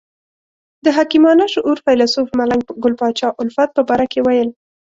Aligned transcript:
د 0.85 0.85
حکیمانه 0.97 1.45
شعور 1.53 1.77
فیلسوف 1.85 2.27
ملنګ 2.39 2.63
ګل 2.83 2.93
پاچا 2.99 3.29
الفت 3.41 3.69
په 3.75 3.81
باره 3.87 4.05
کې 4.11 4.19
ویل. 4.25 4.49